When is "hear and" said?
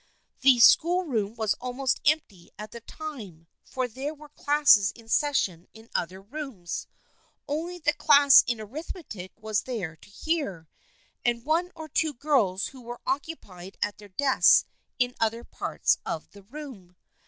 10.09-11.45